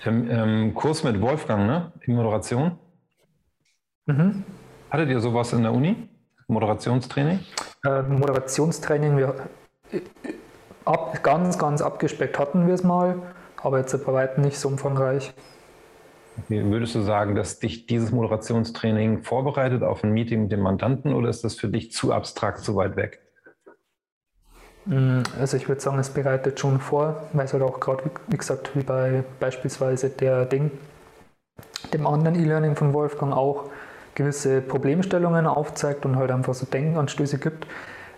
Ähm, 0.06 0.74
Kurs 0.74 1.04
mit 1.04 1.20
Wolfgang, 1.20 1.68
ne? 1.68 1.92
Die 2.06 2.12
Moderation. 2.12 2.78
Mhm. 4.06 4.46
Hattet 4.92 5.10
ihr 5.10 5.22
sowas 5.22 5.54
in 5.54 5.64
der 5.64 5.72
Uni? 5.72 5.96
Moderationstraining? 6.48 7.40
Äh, 7.86 8.02
Moderationstraining, 8.02 9.18
wir, 9.18 9.34
ab, 10.84 11.24
ganz, 11.24 11.58
ganz 11.58 11.82
abgespeckt 11.82 12.38
hatten 12.38 12.68
wir 12.68 12.74
es 12.74 12.84
mal, 12.84 13.16
aber 13.64 13.80
jetzt 13.80 14.06
bei 14.06 14.12
weitem 14.12 14.44
nicht 14.44 14.60
so 14.60 14.68
umfangreich. 14.68 15.34
Okay. 16.44 16.66
Würdest 16.66 16.96
du 16.96 17.02
sagen, 17.02 17.36
dass 17.36 17.60
dich 17.60 17.86
dieses 17.86 18.12
Moderationstraining 18.12 19.24
vorbereitet 19.24 19.82
auf 19.82 20.04
ein 20.04 20.12
Meeting 20.12 20.44
mit 20.44 20.52
dem 20.52 20.60
Mandanten 20.60 21.14
oder 21.14 21.30
ist 21.30 21.46
das 21.46 21.56
für 21.56 21.70
dich 21.70 21.94
zu 21.94 22.12
abstrakt, 22.12 22.60
zu 22.60 22.76
weit 22.76 22.98
weg? 22.98 23.20
Mm, 24.86 25.22
also 25.40 25.56
ich 25.56 25.70
würde 25.70 25.80
sagen, 25.80 26.00
es 26.00 26.10
bereitet 26.10 26.60
schon 26.60 26.82
vor, 26.82 27.30
weil 27.32 27.46
es 27.46 27.54
halt 27.54 27.64
auch 27.64 27.80
gerade, 27.80 28.04
wie 28.28 28.38
gesagt, 28.38 28.76
wie 28.76 28.84
bei 28.84 29.24
beispielsweise 29.40 30.10
der 30.10 30.46
Ding, 30.46 30.72
dem 31.94 32.06
anderen 32.06 32.38
E-Learning 32.38 32.76
von 32.76 32.94
Wolfgang 32.94 33.34
auch 33.34 33.70
gewisse 34.16 34.62
Problemstellungen 34.62 35.48
aufzeigt 35.48 36.06
und 36.06 36.16
halt 36.16 36.32
einfach 36.32 36.54
so 36.54 36.66
Denkanstöße 36.66 37.38
gibt, 37.38 37.68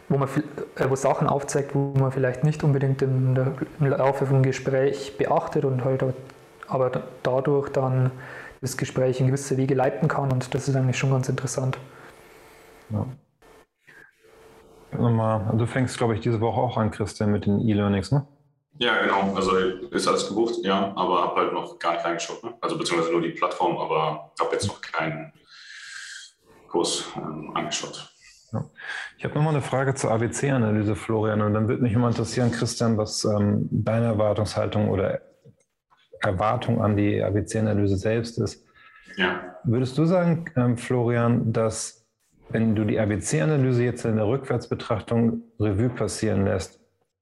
wo 0.10 0.18
man 0.18 0.30
äh, 0.76 0.90
wo 0.90 0.96
Sachen 0.96 1.28
aufzeigt, 1.28 1.76
wo 1.76 1.94
man 1.98 2.12
vielleicht 2.12 2.44
nicht 2.44 2.64
unbedingt 2.64 3.02
in 3.02 3.36
der, 3.36 3.54
im 3.80 3.88
Laufe 3.88 4.26
von 4.26 4.44
Gespräch 4.44 5.18
beachtet 5.18 5.66
und 5.66 5.84
halt 5.84 6.04
aber 6.68 6.92
dadurch 7.22 7.70
dann 7.70 8.12
das 8.62 8.78
Gespräch 8.78 9.20
in 9.20 9.28
gewisse 9.28 9.58
Wege 9.58 9.76
leiten 9.76 10.08
kann 10.08 10.32
und 10.32 10.54
das 10.54 10.68
ist 10.68 10.76
eigentlich 10.76 10.98
schon 10.98 11.12
ganz 11.12 11.30
interessant. 11.30 11.78
Ja. 12.90 13.06
Du 14.96 15.66
fängst, 15.66 15.98
glaube 15.98 16.14
ich, 16.14 16.22
diese 16.22 16.40
Woche 16.40 16.62
auch 16.62 16.78
an, 16.78 16.92
Christian, 16.92 17.32
mit 17.32 17.46
den 17.46 17.68
E-Learnings, 17.68 18.12
ne? 18.12 18.28
Ja, 18.78 19.02
genau. 19.02 19.36
Also 19.36 19.58
ist 19.58 20.08
alles 20.08 20.28
gebucht, 20.28 20.56
ja, 20.64 20.94
aber 20.96 21.22
habe 21.22 21.42
halt 21.42 21.54
noch 21.54 21.78
gar 21.78 21.94
nicht 21.94 22.06
reingeschaut. 22.06 22.44
Ne? 22.44 22.54
Also 22.60 22.78
beziehungsweise 22.78 23.12
nur 23.12 23.22
die 23.22 23.30
Plattform, 23.30 23.78
aber 23.78 24.32
habe 24.40 24.52
jetzt 24.52 24.68
noch 24.68 24.82
keinen 24.82 25.32
Kurs 26.74 27.06
ähm, 27.16 27.52
angeschaut. 27.54 28.12
Ja. 28.52 28.66
Ich 29.20 29.24
habe 29.24 29.36
nochmal 29.36 29.54
eine 29.54 29.62
Frage 29.62 29.94
zur 29.94 30.10
ABC-Analyse, 30.10 30.96
Florian, 30.96 31.42
und 31.42 31.54
dann 31.54 31.68
würde 31.68 31.84
mich 31.84 31.94
immer 31.94 32.08
interessieren, 32.08 32.52
Christian, 32.52 32.98
was 32.98 33.24
ähm, 33.26 33.70
deine 33.72 34.08
Erwartungshaltung 34.08 34.90
oder 34.90 35.22
Erwartung 36.20 36.82
an 36.82 36.98
die 36.98 37.22
ABC-Analyse 37.22 37.98
selbst 37.98 38.40
ist. 38.40 38.66
Ja. 39.18 39.56
Würdest 39.64 40.00
du 40.00 40.06
sagen, 40.06 40.46
ähm, 40.56 40.78
Florian, 40.78 41.54
dass 41.54 42.08
wenn 42.50 42.76
du 42.76 42.86
die 42.86 43.00
ABC-Analyse 43.00 43.84
jetzt 43.84 44.06
in 44.06 44.16
der 44.16 44.28
Rückwärtsbetrachtung 44.28 45.44
Revue 45.60 45.90
passieren 45.90 46.46
lässt, 46.46 46.80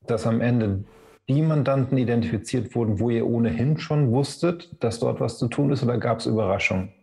dass 0.08 0.26
am 0.26 0.40
Ende 0.40 0.86
die 1.28 1.42
Mandanten 1.42 1.98
identifiziert 1.98 2.74
wurden, 2.74 3.02
wo 3.02 3.10
ihr 3.10 3.28
ohnehin 3.28 3.78
schon 3.78 4.12
wusstet, 4.12 4.82
dass 4.82 5.00
dort 5.00 5.20
was 5.20 5.38
zu 5.38 5.50
tun 5.50 5.72
ist, 5.72 5.84
oder 5.84 5.98
gab 5.98 6.20
es 6.20 6.26
Überraschungen? 6.26 6.94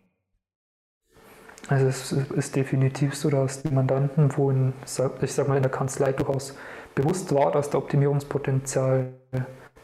Also 1.69 1.85
es 1.85 2.11
ist 2.11 2.55
definitiv 2.55 3.15
so, 3.15 3.29
dass 3.29 3.61
die 3.61 3.69
Mandanten, 3.71 4.35
wo 4.35 4.49
in, 4.49 4.73
ich 5.21 5.33
sag 5.33 5.47
mal 5.47 5.55
in 5.55 5.61
der 5.61 5.71
Kanzlei 5.71 6.11
durchaus 6.11 6.57
bewusst 6.95 7.33
war, 7.33 7.51
dass 7.51 7.69
da 7.69 7.77
Optimierungspotenzial 7.77 9.13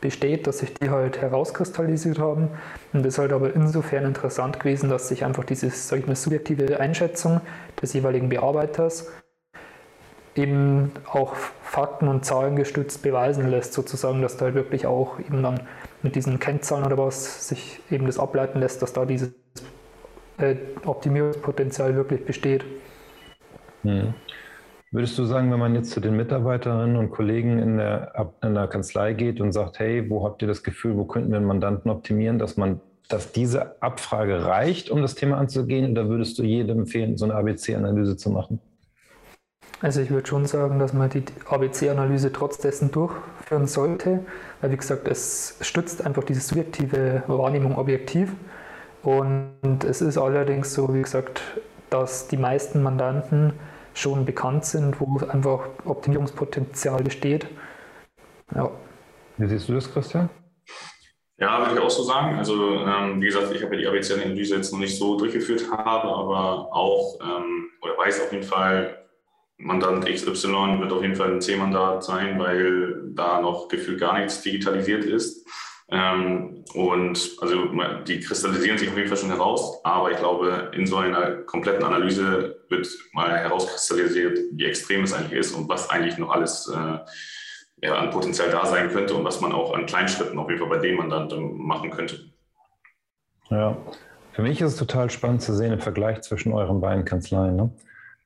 besteht, 0.02 0.48
dass 0.48 0.60
sich 0.60 0.74
die 0.74 0.90
halt 0.90 1.22
herauskristallisiert 1.22 2.18
haben. 2.18 2.50
Und 2.92 3.06
das 3.06 3.14
ist 3.14 3.20
halt 3.20 3.34
aber 3.34 3.54
insofern 3.54 4.04
interessant 4.04 4.60
gewesen, 4.60 4.90
dass 4.90 5.10
sich 5.10 5.24
einfach 5.24 5.44
diese, 5.44 5.70
sag 5.70 6.00
ich 6.00 6.08
mal, 6.08 6.16
subjektive 6.16 6.80
Einschätzung 6.80 7.42
des 7.80 7.94
jeweiligen 7.94 8.30
Bearbeiters 8.30 9.08
eben 10.36 10.92
auch 11.12 11.36
Fakten 11.36 12.08
und 12.08 12.26
Zahlen 12.26 12.56
gestützt 12.56 13.04
beweisen 13.04 13.48
lässt, 13.48 13.74
sozusagen, 13.74 14.24
dass 14.24 14.38
da 14.38 14.46
halt 14.46 14.56
wirklich 14.56 14.88
auch 14.88 15.20
eben 15.20 15.44
dann 15.44 15.62
mit 16.02 16.16
diesen 16.16 16.40
Kennzahlen 16.40 16.84
oder 16.84 16.98
was 16.98 17.48
sich 17.48 17.80
eben 17.92 18.08
das 18.08 18.20
ableiten 18.20 18.60
lässt, 18.60 18.82
dass 18.82 18.92
da 18.92 19.06
dieses 19.06 19.32
äh, 20.38 20.56
Optimierungspotenzial 20.86 21.96
wirklich 21.96 22.26
besteht. 22.26 22.64
Hm. 23.84 24.14
Würdest 24.92 25.18
du 25.18 25.26
sagen, 25.26 25.52
wenn 25.52 25.60
man 25.60 25.76
jetzt 25.76 25.92
zu 25.92 26.00
den 26.00 26.16
Mitarbeiterinnen 26.16 26.96
und 26.96 27.12
Kollegen 27.12 27.60
in 27.60 27.78
der, 27.78 28.34
in 28.42 28.54
der 28.54 28.68
Kanzlei 28.68 29.14
geht 29.14 29.42
und 29.42 29.52
sagt, 29.52 29.80
hey, 29.80 30.10
wo 30.10 30.24
habt 30.24 30.42
ihr 30.42 30.48
das 30.48 30.64
Gefühl, 30.64 30.96
wo 30.96 31.06
könnten 31.06 31.32
wir 31.32 31.40
den 31.40 31.48
Mandanten 31.48 31.92
optimieren, 31.92 32.40
dass 32.40 32.56
man 32.56 32.80
dass 33.08 33.32
diese 33.32 33.82
Abfrage 33.82 34.46
reicht, 34.46 34.90
um 34.90 35.02
das 35.02 35.16
Thema 35.16 35.38
anzugehen, 35.38 35.92
oder 35.92 36.10
würdest 36.10 36.40
du 36.40 36.44
jedem 36.44 36.80
empfehlen, 36.80 37.18
so 37.18 37.26
eine 37.26 37.36
ABC-Analyse 37.36 38.18
zu 38.18 38.30
machen? 38.30 38.60
Also 39.82 40.02
ich 40.02 40.10
würde 40.10 40.28
schon 40.28 40.46
sagen, 40.46 40.80
dass 40.80 40.94
man 40.94 41.10
die 41.10 41.24
ABC-Analyse 41.48 42.32
trotz 42.32 42.58
dessen 42.58 42.92
durchführen 42.92 43.68
sollte, 43.68 44.22
weil 44.62 44.72
wie 44.72 44.78
gesagt, 44.78 45.08
es 45.08 45.58
stützt 45.62 46.06
einfach 46.06 46.24
diese 46.24 46.40
subjektive 46.40 47.24
Wahrnehmung 47.28 47.78
objektiv. 47.78 48.32
Und 49.06 49.84
es 49.84 50.02
ist 50.02 50.18
allerdings 50.18 50.74
so, 50.74 50.92
wie 50.94 51.02
gesagt, 51.04 51.42
dass 51.92 52.28
die 52.28 52.38
meisten 52.38 52.82
Mandanten 52.82 53.54
schon 53.94 54.26
bekannt 54.26 54.66
sind, 54.66 55.00
wo 55.00 55.20
einfach 55.28 55.70
Optimierungspotenzial 55.86 57.04
besteht. 57.04 57.46
Ja. 58.56 58.72
Wie 59.38 59.48
siehst 59.48 59.70
du 59.70 59.74
das, 59.74 59.94
Christian? 59.94 60.30
Ja, 61.38 61.60
würde 61.60 61.76
ich 61.76 61.82
auch 61.82 61.90
so 61.90 62.02
sagen. 62.02 62.36
Also 62.38 62.80
ähm, 62.80 63.22
wie 63.22 63.28
gesagt, 63.28 63.54
ich 63.54 63.62
habe 63.62 63.76
ja 63.76 63.82
die 63.82 63.88
ABC-Analyse 63.88 64.56
jetzt 64.56 64.72
noch 64.74 64.80
nicht 64.80 64.98
so 64.98 65.18
durchgeführt 65.20 65.70
habe, 65.72 66.08
aber 66.08 66.74
auch 66.74 67.20
ähm, 67.22 67.70
oder 67.82 67.98
weiß 67.98 68.22
auf 68.22 68.32
jeden 68.32 68.44
Fall, 68.44 69.06
Mandant 69.58 70.06
XY 70.06 70.80
wird 70.80 70.92
auf 70.92 71.02
jeden 71.04 71.16
Fall 71.16 71.34
ein 71.34 71.42
C-Mandat 71.42 72.04
sein, 72.04 72.40
weil 72.40 73.12
da 73.14 73.40
noch 73.40 73.68
gefühlt 73.68 74.00
gar 74.00 74.18
nichts 74.18 74.42
digitalisiert 74.42 75.06
ist. 75.06 75.48
Ähm, 75.90 76.66
und 76.74 77.38
also 77.42 77.68
die 78.08 78.20
kristallisieren 78.20 78.78
sich 78.78 78.90
auf 78.90 78.98
jeden 78.98 79.08
Fall 79.08 79.18
schon 79.18 79.30
heraus, 79.30 79.80
aber 79.84 80.12
ich 80.12 80.18
glaube, 80.18 80.72
in 80.74 80.88
so 80.88 80.98
einer 80.98 81.44
kompletten 81.44 81.84
Analyse 81.84 82.60
wird 82.70 82.88
mal 83.14 83.38
herauskristallisiert, 83.38 84.40
wie 84.54 84.66
extrem 84.66 85.04
es 85.04 85.14
eigentlich 85.14 85.40
ist 85.40 85.54
und 85.54 85.70
was 85.70 85.90
eigentlich 85.92 86.18
noch 86.18 86.32
alles 86.32 86.68
äh, 86.76 87.86
ja, 87.86 87.96
an 87.96 88.10
Potenzial 88.10 88.50
da 88.50 88.66
sein 88.66 88.90
könnte 88.90 89.14
und 89.14 89.24
was 89.24 89.42
man 89.42 89.52
auch 89.52 89.76
an 89.76 89.86
Kleinschritten 89.86 90.40
auf 90.40 90.50
jeden 90.50 90.60
Fall 90.60 90.70
bei 90.70 90.80
dem 90.80 90.96
Mandanten 90.96 91.56
machen 91.56 91.92
könnte. 91.92 92.32
Ja, 93.52 93.78
für 94.32 94.42
mich 94.42 94.60
ist 94.62 94.74
es 94.74 94.78
total 94.78 95.12
spannend 95.12 95.44
zu 95.44 95.54
sehen 95.54 95.72
im 95.72 95.82
Vergleich 95.82 96.22
zwischen 96.22 96.52
euren 96.52 96.82
beiden 96.82 97.06
Kanzleien. 97.06 97.56
Ne? 97.56 97.70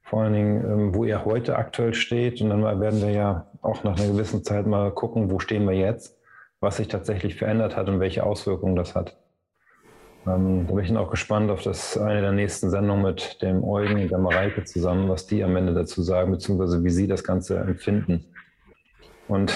Vor 0.03 0.21
allen 0.21 0.33
Dingen, 0.33 0.63
ähm, 0.63 0.95
wo 0.95 1.03
ihr 1.03 1.25
heute 1.25 1.57
aktuell 1.57 1.93
steht 1.93 2.41
und 2.41 2.51
dann 2.51 2.63
werden 2.79 3.01
wir 3.01 3.11
ja 3.11 3.47
auch 3.61 3.83
nach 3.83 3.99
einer 3.99 4.07
gewissen 4.13 4.45
Zeit 4.45 4.65
mal 4.65 4.91
gucken, 4.91 5.29
wo 5.29 5.39
stehen 5.39 5.67
wir 5.67 5.75
jetzt 5.75 6.18
was 6.59 6.77
sich 6.77 6.87
tatsächlich 6.87 7.35
verändert 7.35 7.75
hat 7.75 7.89
und 7.89 7.99
welche 7.99 8.23
Auswirkungen 8.23 8.75
das 8.75 8.95
hat. 8.95 9.17
Ähm, 10.27 10.67
da 10.67 10.73
bin 10.73 10.83
ich 10.83 10.95
auch 10.97 11.09
gespannt 11.09 11.49
auf 11.49 11.61
das 11.61 11.97
eine 11.97 12.21
der 12.21 12.31
nächsten 12.31 12.69
Sendungen 12.69 13.03
mit 13.03 13.41
dem 13.41 13.63
Eugen 13.63 14.01
und 14.01 14.11
der 14.11 14.17
Mareike 14.17 14.63
zusammen, 14.65 15.09
was 15.09 15.27
die 15.27 15.43
am 15.43 15.55
Ende 15.55 15.73
dazu 15.73 16.01
sagen, 16.01 16.31
beziehungsweise 16.31 16.83
wie 16.83 16.89
sie 16.89 17.07
das 17.07 17.23
Ganze 17.23 17.57
empfinden. 17.57 18.25
Und 19.27 19.53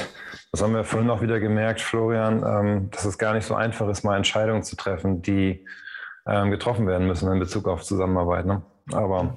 das 0.51 0.61
haben 0.61 0.73
wir 0.73 0.83
vorhin 0.83 1.09
auch 1.09 1.21
wieder 1.21 1.39
gemerkt, 1.39 1.81
Florian, 1.81 2.43
ähm, 2.45 2.91
dass 2.91 3.05
es 3.05 3.17
gar 3.17 3.33
nicht 3.33 3.45
so 3.45 3.55
einfach 3.55 3.89
ist, 3.89 4.03
mal 4.03 4.15
Entscheidungen 4.15 4.63
zu 4.63 4.75
treffen, 4.75 5.21
die 5.21 5.65
ähm, 6.27 6.51
getroffen 6.51 6.87
werden 6.87 7.07
müssen 7.07 7.31
in 7.31 7.39
Bezug 7.39 7.67
auf 7.67 7.83
Zusammenarbeit. 7.83 8.45
Ne? 8.45 8.61
Aber 8.91 9.35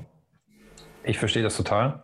ich 1.03 1.19
verstehe 1.19 1.43
das 1.43 1.57
total. 1.57 2.03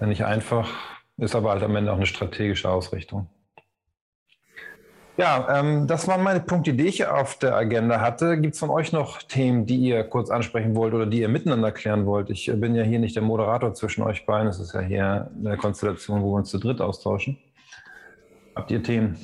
Nicht 0.00 0.24
einfach, 0.24 0.72
ist 1.18 1.36
aber 1.36 1.50
halt 1.50 1.62
am 1.62 1.76
Ende 1.76 1.92
auch 1.92 1.96
eine 1.96 2.06
strategische 2.06 2.70
Ausrichtung. 2.70 3.28
Ja, 5.16 5.60
ähm, 5.60 5.86
das 5.86 6.08
waren 6.08 6.22
meine 6.22 6.40
Punkte, 6.40 6.72
die 6.72 6.86
ich 6.86 7.06
auf 7.06 7.38
der 7.38 7.54
Agenda 7.54 8.00
hatte. 8.00 8.40
Gibt 8.40 8.54
es 8.54 8.60
von 8.60 8.70
euch 8.70 8.92
noch 8.92 9.22
Themen, 9.22 9.66
die 9.66 9.76
ihr 9.76 10.02
kurz 10.04 10.30
ansprechen 10.30 10.74
wollt 10.74 10.94
oder 10.94 11.06
die 11.06 11.20
ihr 11.20 11.28
miteinander 11.28 11.72
klären 11.72 12.06
wollt? 12.06 12.30
Ich 12.30 12.50
bin 12.54 12.74
ja 12.74 12.84
hier 12.84 12.98
nicht 12.98 13.16
der 13.16 13.22
Moderator 13.22 13.74
zwischen 13.74 14.02
euch 14.02 14.24
beiden. 14.24 14.48
Es 14.48 14.58
ist 14.58 14.72
ja 14.72 14.80
hier 14.80 15.30
eine 15.38 15.56
Konstellation, 15.56 16.22
wo 16.22 16.32
wir 16.32 16.38
uns 16.38 16.50
zu 16.50 16.58
dritt 16.58 16.80
austauschen. 16.80 17.38
Habt 18.54 18.70
ihr 18.70 18.82
Themen? 18.82 19.18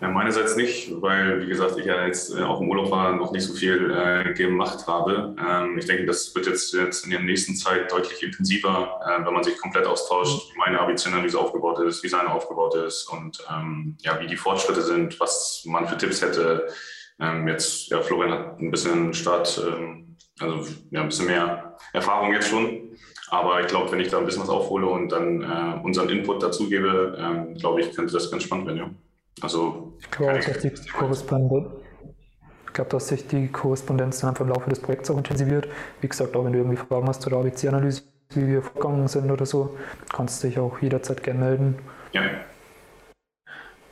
Ja, 0.00 0.08
meinerseits 0.10 0.54
nicht, 0.54 0.92
weil, 1.02 1.42
wie 1.42 1.48
gesagt, 1.48 1.76
ich 1.76 1.84
ja 1.84 2.06
jetzt 2.06 2.32
äh, 2.32 2.42
auch 2.42 2.60
im 2.60 2.68
Urlaub 2.70 2.90
war, 2.92 3.16
noch 3.16 3.32
nicht 3.32 3.42
so 3.44 3.52
viel 3.54 3.90
äh, 3.90 4.32
gemacht 4.32 4.86
habe. 4.86 5.34
Ähm, 5.44 5.76
ich 5.76 5.86
denke, 5.86 6.06
das 6.06 6.32
wird 6.36 6.46
jetzt, 6.46 6.72
jetzt 6.72 7.04
in 7.04 7.10
der 7.10 7.18
nächsten 7.20 7.56
Zeit 7.56 7.90
deutlich 7.90 8.22
intensiver, 8.22 9.00
äh, 9.04 9.26
wenn 9.26 9.34
man 9.34 9.42
sich 9.42 9.58
komplett 9.58 9.86
austauscht, 9.86 10.52
wie 10.54 10.58
meine 10.58 10.78
ABC-Analyse 10.80 11.36
aufgebaut 11.40 11.80
ist, 11.80 12.04
wie 12.04 12.08
seine 12.08 12.30
aufgebaut 12.30 12.76
ist 12.76 13.08
und 13.08 13.44
ähm, 13.50 13.96
ja, 14.02 14.20
wie 14.20 14.28
die 14.28 14.36
Fortschritte 14.36 14.82
sind, 14.82 15.18
was 15.18 15.62
man 15.66 15.88
für 15.88 15.96
Tipps 15.98 16.22
hätte, 16.22 16.68
Ähm, 17.20 17.48
jetzt, 17.48 17.88
ja, 17.90 18.00
Florian 18.00 18.32
hat 18.32 18.60
ein 18.60 18.70
bisschen 18.70 19.12
Start, 19.14 19.60
ähm, 19.66 20.16
also 20.40 20.64
ja, 20.90 21.00
ein 21.02 21.08
bisschen 21.08 21.26
mehr 21.26 21.76
Erfahrung 21.92 22.32
jetzt 22.32 22.48
schon. 22.48 22.96
Aber 23.30 23.60
ich 23.60 23.66
glaube, 23.66 23.90
wenn 23.92 24.00
ich 24.00 24.08
da 24.08 24.18
ein 24.18 24.24
bisschen 24.24 24.42
was 24.42 24.48
aufhole 24.48 24.86
und 24.86 25.10
dann 25.10 25.42
äh, 25.42 25.80
unseren 25.84 26.08
Input 26.10 26.42
dazugebe, 26.42 27.16
ähm, 27.18 27.54
glaube 27.54 27.80
ich, 27.80 27.92
könnte 27.94 28.12
das 28.12 28.30
ganz 28.30 28.44
spannend 28.44 28.66
werden, 28.66 28.78
ja. 28.78 28.90
Also, 29.40 29.87
ich 30.00 30.10
glaube, 30.10 30.38
dass 30.38 30.58
die 30.58 30.70
Korrespondenz, 30.92 31.66
ich 32.66 32.72
glaube, 32.72 32.90
dass 32.90 33.08
sich 33.08 33.26
die 33.26 33.48
Korrespondenz 33.48 34.20
dann 34.20 34.30
einfach 34.30 34.44
im 34.44 34.50
Laufe 34.50 34.70
des 34.70 34.80
Projekts 34.80 35.10
auch 35.10 35.16
intensiviert. 35.16 35.68
Wie 36.00 36.08
gesagt, 36.08 36.36
auch 36.36 36.44
wenn 36.44 36.52
du 36.52 36.58
irgendwie 36.58 36.76
Fragen 36.76 37.08
hast 37.08 37.22
zur 37.22 37.32
ABC-Analyse, 37.32 38.02
wie 38.30 38.46
wir 38.46 38.62
vorgegangen 38.62 39.08
sind 39.08 39.30
oder 39.30 39.46
so, 39.46 39.76
kannst 40.12 40.42
du 40.42 40.48
dich 40.48 40.58
auch 40.58 40.80
jederzeit 40.80 41.22
gerne 41.22 41.40
melden. 41.40 41.78
Ja. 42.12 42.22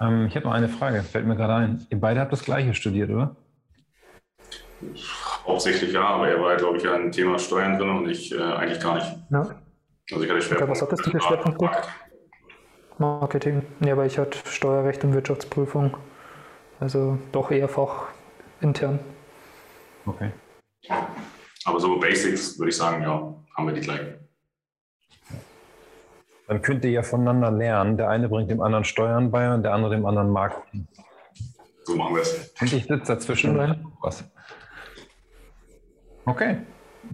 Ähm, 0.00 0.26
ich 0.26 0.36
habe 0.36 0.46
noch 0.46 0.52
eine 0.52 0.68
Frage, 0.68 1.02
fällt 1.02 1.26
mir 1.26 1.36
gerade 1.36 1.54
ein. 1.54 1.86
Ihr 1.90 2.00
beide 2.00 2.20
habt 2.20 2.32
das 2.32 2.44
Gleiche 2.44 2.74
studiert, 2.74 3.10
oder? 3.10 3.34
Hauptsächlich 5.46 5.92
ja, 5.92 6.02
aber 6.02 6.28
er 6.28 6.40
war, 6.40 6.56
glaube 6.56 6.76
ich, 6.76 6.84
ja 6.84 6.94
ein 6.94 7.10
Thema 7.10 7.38
Steuern 7.38 7.78
drin 7.78 7.88
und 7.88 8.08
ich 8.08 8.32
äh, 8.32 8.42
eigentlich 8.42 8.80
gar 8.80 8.96
nicht. 8.96 9.06
Ja. 9.30 9.48
Also 10.12 10.22
ich 10.22 10.30
hatte 10.30 10.42
Schwerpunkt. 10.42 10.62
Okay, 10.62 10.70
was 10.70 10.82
hattest 10.82 11.06
du 11.06 11.10
für 11.10 11.20
Schwerpunkte? 11.20 11.70
Marketing. 12.98 13.62
Ja, 13.80 13.92
aber 13.92 14.06
ich 14.06 14.18
hatte 14.18 14.38
Steuerrecht 14.44 15.04
und 15.04 15.12
Wirtschaftsprüfung. 15.14 15.96
Also 16.80 17.18
doch 17.32 17.50
eher 17.50 17.68
fachintern. 17.68 18.98
Okay. 20.04 20.30
Aber 21.64 21.80
so 21.80 21.98
Basics 21.98 22.58
würde 22.58 22.70
ich 22.70 22.76
sagen, 22.76 23.02
ja, 23.02 23.34
haben 23.56 23.66
wir 23.66 23.74
die 23.74 23.80
gleichen. 23.80 24.14
Dann 26.46 26.62
könnt 26.62 26.84
ihr 26.84 26.90
ja 26.90 27.02
voneinander 27.02 27.50
lernen. 27.50 27.96
Der 27.96 28.08
eine 28.08 28.28
bringt 28.28 28.50
dem 28.50 28.60
anderen 28.60 28.84
Steuern 28.84 29.30
bei 29.30 29.52
und 29.52 29.62
der 29.64 29.74
andere 29.74 29.96
dem 29.96 30.06
anderen 30.06 30.30
Marketing. 30.30 30.86
So 31.84 31.96
machen 31.96 32.14
wir 32.14 32.22
es. 32.22 32.54
Und 32.60 32.72
ich 32.72 32.84
sitze 32.84 32.98
dazwischen. 32.98 33.56
Was. 34.00 34.24
Okay. 36.24 36.58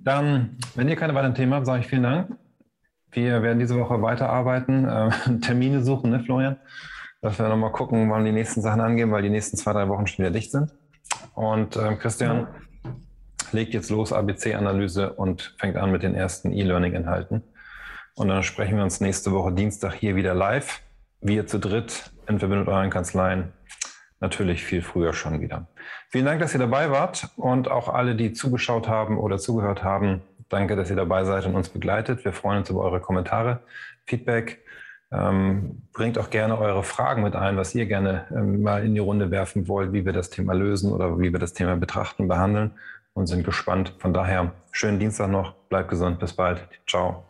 Dann, 0.05 0.59
wenn 0.75 0.89
ihr 0.89 0.97
keine 0.97 1.15
weiteren 1.15 1.35
Themen 1.35 1.55
habt, 1.55 1.67
sage 1.67 1.81
ich 1.81 1.87
vielen 1.87 2.03
Dank. 2.03 2.37
Wir 3.13 3.43
werden 3.43 3.59
diese 3.59 3.79
Woche 3.79 4.01
weiterarbeiten, 4.01 4.89
äh, 4.89 5.11
Termine 5.41 5.83
suchen, 5.85 6.11
ne, 6.11 6.21
Florian? 6.21 6.57
Dass 7.21 7.39
wir 7.39 7.49
nochmal 7.49 7.71
gucken, 7.71 8.11
wann 8.11 8.25
die 8.25 8.33
nächsten 8.33 8.63
Sachen 8.63 8.81
angehen, 8.81 9.13
weil 9.13 9.23
die 9.23 9.31
nächsten 9.31 9.57
zwei, 9.57 9.73
drei 9.73 9.89
Wochen 9.89 10.07
schon 10.07 10.25
wieder 10.25 10.33
dicht 10.33 10.51
sind. 10.51 10.73
Und 11.35 11.77
äh, 11.77 11.95
Christian 11.97 12.49
legt 13.53 13.75
jetzt 13.75 13.91
los, 13.91 14.13
ABC-Analyse 14.13 15.13
und 15.13 15.55
fängt 15.59 15.77
an 15.77 15.93
mit 15.93 16.03
den 16.03 16.15
ersten 16.15 16.53
E-Learning-Inhalten. 16.53 17.43
Und 18.15 18.29
dann 18.29 18.43
sprechen 18.43 18.77
wir 18.77 18.83
uns 18.83 19.01
nächste 19.01 19.31
Woche 19.33 19.53
Dienstag 19.53 19.95
hier 19.95 20.17
wieder 20.17 20.35
live. 20.35 20.81
Wir 21.21 21.47
zu 21.47 21.59
dritt 21.59 22.11
in 22.27 22.39
Verbindung 22.39 22.69
euren 22.69 22.91
Kanzleien. 22.91 23.53
Natürlich 24.21 24.65
viel 24.65 24.83
früher 24.83 25.13
schon 25.13 25.41
wieder. 25.41 25.67
Vielen 26.09 26.27
Dank, 26.27 26.41
dass 26.41 26.55
ihr 26.55 26.61
dabei 26.61 26.91
wart 26.91 27.29
und 27.37 27.69
auch 27.71 27.89
alle, 27.89 28.15
die 28.15 28.33
zugeschaut 28.33 28.89
haben 28.89 29.19
oder 29.19 29.39
zugehört 29.39 29.83
haben. 29.83 30.23
Danke, 30.53 30.77
dass 30.77 30.91
ihr 30.91 30.97
dabei 30.97 31.25
seid 31.25 31.47
und 31.47 31.55
uns 31.55 31.71
begleitet. 31.71 32.27
Wir 32.27 32.35
freuen 32.35 32.59
uns 32.59 32.69
über 32.69 32.81
eure 32.81 33.01
Kommentare, 33.01 33.61
Feedback. 34.05 34.63
Ähm, 35.11 35.81
bringt 35.95 36.19
auch 36.19 36.29
gerne 36.29 36.59
eure 36.59 36.83
Fragen 36.83 37.23
mit 37.23 37.35
ein, 37.35 37.57
was 37.57 37.75
ihr 37.75 37.87
gerne 37.87 38.27
ähm, 38.31 38.61
mal 38.61 38.85
in 38.85 38.95
die 38.95 39.01
Runde 39.01 39.31
werfen 39.31 39.67
wollt, 39.67 39.95
wie 39.95 40.05
wir 40.05 40.13
das 40.13 40.29
Thema 40.29 40.53
lösen 40.53 40.93
oder 40.93 41.19
wie 41.19 41.33
wir 41.33 41.39
das 41.39 41.55
Thema 41.55 41.77
betrachten, 41.77 42.29
behandeln 42.29 42.73
und 43.15 43.29
sind 43.29 43.45
gespannt. 43.45 43.95
Von 43.99 44.13
daher 44.13 44.53
schönen 44.73 44.99
Dienstag 44.99 45.31
noch, 45.31 45.55
bleibt 45.71 45.89
gesund, 45.89 46.19
bis 46.19 46.35
bald. 46.35 46.69
Ciao. 46.87 47.25